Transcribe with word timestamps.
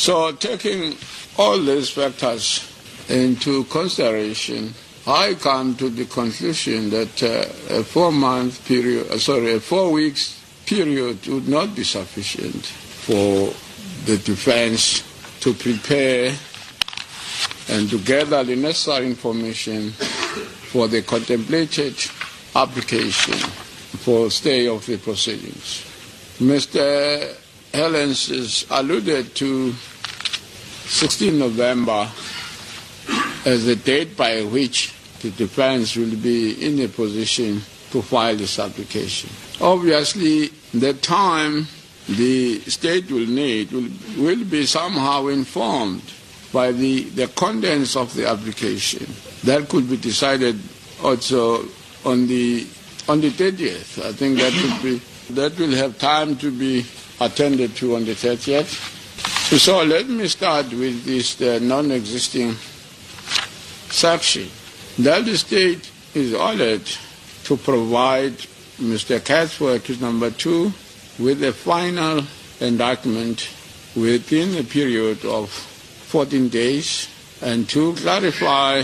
So 0.00 0.32
taking 0.32 0.96
all 1.36 1.58
these 1.58 1.90
factors 1.90 2.64
into 3.10 3.64
consideration, 3.64 4.72
I 5.06 5.34
come 5.34 5.76
to 5.76 5.90
the 5.90 6.06
conclusion 6.06 6.88
that 6.88 7.22
uh, 7.22 7.76
a 7.80 7.84
four-month 7.84 8.64
period, 8.66 9.08
uh, 9.10 9.18
sorry, 9.18 9.52
a 9.52 9.60
four 9.60 9.92
weeks 9.92 10.40
period 10.64 11.26
would 11.26 11.48
not 11.48 11.76
be 11.76 11.84
sufficient 11.84 12.64
for 12.64 13.52
the 14.06 14.16
defense 14.24 15.02
to 15.40 15.52
prepare 15.52 16.32
and 17.68 17.90
to 17.90 17.98
gather 17.98 18.42
the 18.42 18.56
necessary 18.56 19.04
information 19.04 19.90
for 20.72 20.88
the 20.88 21.02
contemplated 21.02 21.94
application 22.56 23.34
for 24.00 24.30
stay 24.30 24.66
of 24.66 24.86
the 24.86 24.96
proceedings. 24.96 25.84
Mr. 26.40 27.36
Hellens 27.72 28.28
has 28.28 28.66
alluded 28.70 29.34
to 29.36 29.72
16 29.72 31.38
November 31.38 32.08
as 33.44 33.64
the 33.66 33.76
date 33.76 34.16
by 34.16 34.42
which 34.42 34.92
the 35.22 35.30
defense 35.30 35.96
will 35.96 36.16
be 36.16 36.64
in 36.66 36.80
a 36.80 36.88
position 36.88 37.60
to 37.90 38.02
file 38.02 38.36
this 38.36 38.58
application. 38.58 39.30
Obviously, 39.60 40.48
the 40.74 40.94
time 40.94 41.66
the 42.08 42.60
state 42.62 43.10
will 43.10 43.26
need 43.26 43.70
will, 43.72 43.88
will 44.18 44.44
be 44.44 44.66
somehow 44.66 45.26
informed 45.28 46.02
by 46.52 46.72
the, 46.72 47.04
the 47.10 47.28
contents 47.28 47.94
of 47.96 48.12
the 48.14 48.26
application. 48.26 49.06
That 49.44 49.68
could 49.68 49.88
be 49.88 49.96
decided 49.96 50.58
also 51.02 51.64
on 52.04 52.26
the 52.26 52.66
on 53.08 53.20
the 53.20 53.30
30th. 53.30 54.04
I 54.04 54.12
think 54.12 54.38
that 54.38 54.52
would 54.52 54.82
be 54.82 55.00
that 55.34 55.58
will 55.58 55.70
have 55.76 55.98
time 55.98 56.36
to 56.36 56.50
be 56.50 56.84
attended 57.20 57.74
to 57.76 57.96
on 57.96 58.04
the 58.04 58.12
30th. 58.12 58.98
So 59.58 59.82
let 59.82 60.08
me 60.08 60.28
start 60.28 60.66
with 60.72 61.04
this 61.04 61.40
uh, 61.42 61.58
non-existing 61.60 62.54
section. 63.90 64.48
That 65.00 65.24
the 65.24 65.36
state 65.36 65.90
is 66.14 66.34
ordered 66.34 66.82
to 67.44 67.56
provide 67.56 68.32
Mr. 68.78 69.18
Catsworth, 69.20 70.00
number 70.00 70.30
two, 70.30 70.72
with 71.18 71.42
a 71.44 71.52
final 71.52 72.22
indictment 72.60 73.48
within 73.96 74.56
a 74.58 74.62
period 74.64 75.24
of 75.24 75.50
14 75.50 76.48
days 76.48 77.08
and 77.42 77.68
to 77.68 77.94
clarify 77.94 78.82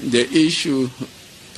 the 0.00 0.28
issue 0.32 0.88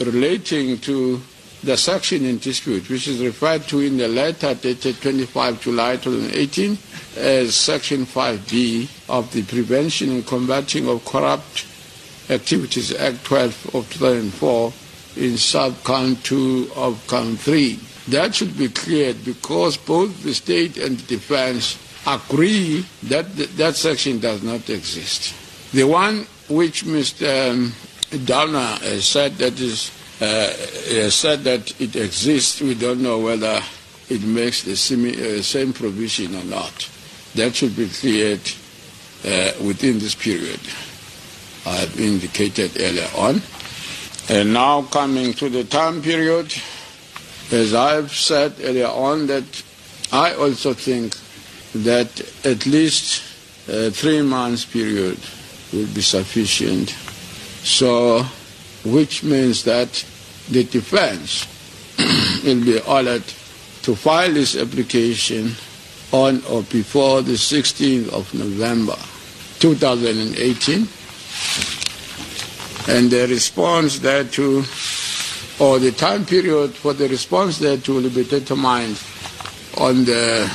relating 0.00 0.78
to 0.78 1.20
the 1.62 1.76
section 1.76 2.24
in 2.24 2.38
dispute, 2.38 2.88
which 2.88 3.08
is 3.08 3.20
referred 3.22 3.62
to 3.62 3.80
in 3.80 3.96
the 3.96 4.08
letter 4.08 4.54
dated 4.54 5.00
25 5.00 5.60
July 5.60 5.96
2018 5.96 6.78
as 7.16 7.54
Section 7.54 8.06
5B 8.06 8.88
of 9.08 9.32
the 9.32 9.42
Prevention 9.42 10.10
and 10.10 10.26
Combating 10.26 10.88
of 10.88 11.04
Corrupt 11.04 11.66
Activities 12.30 12.94
Act 12.94 13.24
12 13.24 13.74
of 13.74 13.92
2004 13.92 14.72
in 15.16 15.36
sub-count 15.36 16.22
2 16.24 16.70
of 16.76 17.04
count 17.08 17.40
3. 17.40 17.78
That 18.08 18.34
should 18.34 18.56
be 18.56 18.68
cleared 18.68 19.24
because 19.24 19.76
both 19.76 20.22
the 20.22 20.34
state 20.34 20.78
and 20.78 20.96
the 20.98 21.16
defense 21.16 21.76
agree 22.06 22.86
that 23.04 23.34
th- 23.36 23.50
that 23.56 23.74
section 23.76 24.20
does 24.20 24.42
not 24.42 24.68
exist. 24.70 25.34
The 25.72 25.84
one 25.84 26.26
which 26.48 26.84
Mr. 26.84 27.50
Um, 27.50 27.72
Downer 28.24 28.78
has 28.80 29.04
said 29.06 29.34
that 29.38 29.60
is 29.60 29.90
uh, 30.20 30.24
has 30.90 31.14
said 31.14 31.44
that 31.44 31.80
it 31.80 31.94
exists, 31.96 32.60
we 32.60 32.74
don't 32.74 33.02
know 33.02 33.18
whether 33.18 33.60
it 34.08 34.22
makes 34.22 34.62
the 34.62 34.76
same, 34.76 35.06
uh, 35.06 35.42
same 35.42 35.72
provision 35.72 36.34
or 36.34 36.44
not. 36.44 36.90
That 37.34 37.54
should 37.54 37.76
be 37.76 37.88
cleared 37.88 38.40
uh, 39.24 39.52
within 39.64 39.98
this 39.98 40.14
period. 40.14 40.60
I 41.66 41.76
have 41.76 42.00
indicated 42.00 42.72
earlier 42.80 43.08
on. 43.16 43.42
And 44.30 44.52
now 44.52 44.82
coming 44.82 45.32
to 45.34 45.48
the 45.48 45.64
time 45.64 46.02
period, 46.02 46.52
as 47.50 47.74
I've 47.74 48.12
said 48.12 48.54
earlier 48.62 48.88
on, 48.88 49.26
that 49.28 49.44
I 50.12 50.34
also 50.34 50.72
think 50.74 51.16
that 51.84 52.20
at 52.44 52.66
least 52.66 53.22
a 53.68 53.90
three 53.90 54.22
months 54.22 54.64
period 54.64 55.18
will 55.72 55.86
be 55.88 56.00
sufficient. 56.00 56.90
So, 57.62 58.24
which 58.84 59.22
means 59.24 59.64
that 59.64 60.04
the 60.50 60.64
defense 60.64 61.46
will 62.44 62.64
be 62.64 62.80
ordered 62.80 63.24
to 63.82 63.94
file 63.94 64.32
this 64.32 64.56
application 64.56 65.52
on 66.12 66.42
or 66.46 66.62
before 66.64 67.22
the 67.22 67.32
16th 67.32 68.08
of 68.12 68.32
November 68.34 68.96
2018 69.58 70.88
and 72.88 73.10
the 73.10 73.26
response 73.28 73.98
thereto 73.98 74.62
or 75.60 75.78
the 75.78 75.92
time 75.92 76.24
period 76.24 76.70
for 76.72 76.94
the 76.94 77.08
response 77.08 77.58
thereto 77.58 77.94
will 77.94 78.10
be 78.10 78.24
determined 78.24 78.98
on 79.76 80.04
the 80.04 80.50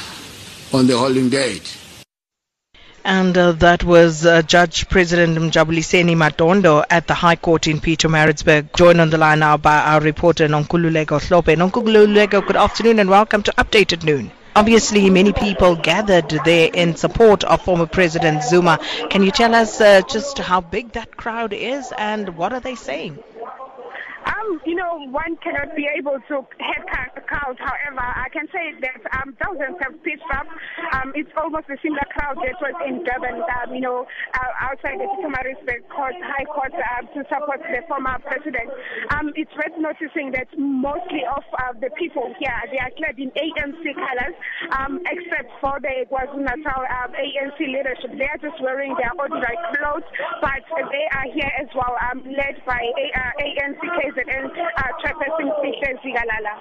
on 0.73 0.87
the 0.87 0.97
holding 0.97 1.29
date. 1.29 1.77
And 3.05 3.37
uh, 3.37 3.51
that 3.53 3.83
was 3.83 4.25
uh, 4.25 4.41
Judge 4.43 4.87
President 4.87 5.37
Mjabuliseni 5.37 6.15
Madondo 6.15 6.85
at 6.89 7.05
the 7.05 7.13
High 7.13 7.35
Court 7.35 7.67
in 7.67 7.81
Pietermaritzburg. 7.81 8.73
Joined 8.75 9.01
on 9.01 9.09
the 9.09 9.17
line 9.17 9.39
now 9.39 9.57
by 9.57 9.77
our 9.77 9.99
reporter 9.99 10.47
Nonkululeko 10.47 11.19
Slope. 11.21 11.47
Nonkululeko, 11.47 12.45
good 12.47 12.55
afternoon 12.55 12.99
and 12.99 13.09
welcome 13.09 13.43
to 13.43 13.51
Updated 13.57 14.03
Noon. 14.03 14.31
Obviously, 14.55 15.09
many 15.09 15.33
people 15.33 15.75
gathered 15.75 16.29
there 16.45 16.69
in 16.73 16.95
support 16.95 17.43
of 17.43 17.61
former 17.61 17.87
President 17.87 18.43
Zuma. 18.43 18.79
Can 19.09 19.23
you 19.23 19.31
tell 19.31 19.53
us 19.53 19.81
uh, 19.81 20.01
just 20.01 20.37
how 20.37 20.61
big 20.61 20.93
that 20.93 21.17
crowd 21.17 21.51
is 21.51 21.91
and 21.97 22.37
what 22.37 22.53
are 22.53 22.59
they 22.61 22.75
saying? 22.75 23.17
Um, 24.43 24.61
you 24.65 24.75
know, 24.75 25.07
one 25.09 25.37
cannot 25.43 25.75
be 25.75 25.87
able 25.97 26.19
to 26.27 26.35
head 26.59 26.83
count. 27.27 27.57
However, 27.59 28.03
I 28.03 28.27
can 28.31 28.47
say 28.51 28.75
that 28.81 29.01
um, 29.17 29.35
thousands 29.39 29.77
have 29.81 29.95
pitched 30.03 30.27
up. 30.33 30.47
Um, 30.93 31.13
it's 31.15 31.31
almost 31.37 31.69
a 31.69 31.77
similar 31.81 32.05
crowd 32.11 32.37
that 32.43 32.57
was 32.59 32.75
in 32.87 33.03
Durban, 33.03 33.41
um, 33.41 33.73
you 33.73 33.81
know, 33.81 34.05
uh, 34.05 34.65
outside 34.69 34.99
the 34.99 35.07
Pietermaritzburg 35.17 35.87
Court, 35.89 36.15
High 36.19 36.45
Court, 36.45 36.73
uh, 36.73 37.01
to 37.13 37.19
support 37.29 37.61
the 37.63 37.81
former 37.87 38.17
president. 38.25 38.69
Um, 39.15 39.31
it's 39.35 39.51
worth 39.55 39.77
noticing 39.79 40.31
that 40.35 40.47
mostly 40.57 41.23
of 41.25 41.43
uh, 41.57 41.73
the 41.79 41.89
people 41.97 42.33
here, 42.39 42.59
they 42.71 42.79
are 42.79 42.91
clad 42.97 43.17
in 43.17 43.31
ANC 43.33 43.83
colors, 43.95 44.35
um, 44.77 44.99
except 45.07 45.49
for 45.61 45.79
the 45.79 46.05
KwaZulu-Natal 46.11 46.81
uh, 46.83 47.07
ANC 47.13 47.59
leadership. 47.59 48.11
They 48.17 48.27
are 48.27 48.41
just 48.41 48.59
wearing 48.61 48.95
their 48.99 49.13
ordinary 49.17 49.57
clothes, 49.73 50.07
but 50.41 50.63
they 50.69 51.05
are 51.15 51.27
here 51.31 51.51
as 51.61 51.69
well, 51.75 51.95
um, 52.11 52.23
led 52.25 52.59
by 52.65 52.81
a, 52.81 53.05
uh, 53.13 53.31
ANC 53.43 53.81
KZN 53.81 54.32
uh, 54.41 54.81
chairperson 55.01 55.51
Sihle 55.61 55.89
Zikalala. 56.03 56.53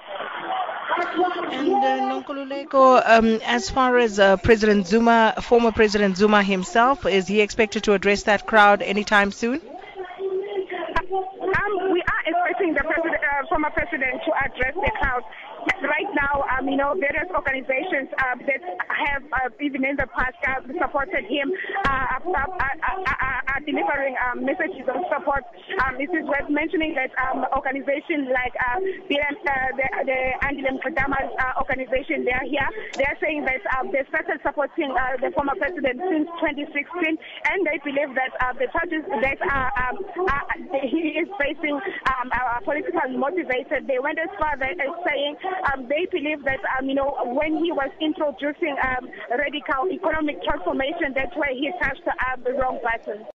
And 1.51 1.73
uh, 1.83 1.99
Nonkululeko, 2.11 3.01
um, 3.05 3.39
as 3.45 3.69
far 3.69 3.97
as 3.97 4.19
uh, 4.19 4.37
President 4.37 4.87
Zuma, 4.87 5.33
former 5.41 5.71
President 5.71 6.17
Zuma 6.17 6.43
himself, 6.43 7.05
is 7.05 7.27
he 7.27 7.41
expected 7.41 7.83
to 7.83 7.93
address 7.93 8.23
that 8.23 8.45
crowd 8.45 8.81
anytime 8.81 9.31
soon? 9.31 9.61
Um, 11.13 11.91
we 11.93 12.01
are 12.01 12.23
expecting 12.25 12.73
the 12.73 12.81
president, 12.83 13.21
uh, 13.21 13.45
former 13.49 13.69
president 13.71 14.21
to 14.25 14.31
address 14.45 14.73
the 14.73 14.91
crowd. 15.01 15.23
Right 15.81 16.11
now, 16.15 16.43
um, 16.57 16.67
you 16.67 16.75
know, 16.75 16.93
various 16.99 17.29
organizations 17.31 18.09
uh, 18.19 18.35
that 18.47 18.61
have 18.89 19.23
uh, 19.31 19.49
even 19.61 19.85
in 19.85 19.95
the 19.95 20.07
past 20.11 20.35
uh, 20.47 20.59
supported 20.79 21.23
him 21.23 21.51
uh, 21.87 22.19
are, 22.19 22.19
are 22.19 23.12
delivering 23.65 24.15
um, 24.19 24.45
messages 24.45 24.85
of 24.87 24.99
support. 25.09 25.43
Um, 25.83 25.99
it 25.99 26.11
is 26.11 26.23
worth 26.27 26.49
mentioning 26.49 26.95
that 26.95 27.11
um, 27.19 27.45
organizations 27.55 28.29
like 28.31 28.53
uh, 28.59 28.79
the, 29.07 29.17
the, 29.17 29.87
the 30.05 30.19
Andile 30.43 30.79
Mngxitama's 30.79 31.31
uh, 31.39 31.59
organization, 31.59 32.23
they 32.25 32.35
are 32.35 32.47
here. 32.47 32.67
They 32.99 33.07
are 33.07 33.17
saying 33.19 33.45
that 33.45 33.63
uh, 33.73 33.87
they 33.91 34.03
started 34.09 34.39
supporting 34.43 34.91
uh, 34.91 35.17
the 35.19 35.31
former 35.31 35.55
president 35.57 35.99
since 36.03 36.27
2016, 36.39 36.71
and 36.75 37.57
they 37.65 37.79
believe 37.83 38.11
that 38.15 38.31
uh, 38.43 38.53
the 38.59 38.67
charges 38.71 39.03
that 39.07 39.37
he 40.83 41.19
is 41.19 41.29
facing 41.39 41.79
are 42.05 42.61
politically 42.63 43.17
motivated. 43.17 43.87
They 43.87 43.99
went 43.99 44.19
as 44.19 44.29
far 44.39 44.55
as 44.59 44.77
saying 45.07 45.35
they 45.87 46.05
believe 46.11 46.43
that, 46.45 46.59
you 46.83 46.95
know, 46.95 47.15
when 47.33 47.63
he 47.63 47.71
was 47.71 47.89
introducing 47.99 48.75
radical 49.31 49.89
economic 49.91 50.43
transformation, 50.43 51.13
that's 51.15 51.35
where 51.35 51.53
he 51.53 51.71
touched 51.81 52.05
uh, 52.07 52.35
the 52.43 52.53
wrong 52.53 52.79
button. 52.83 53.25